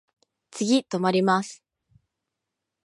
[0.49, 1.63] 次止まります。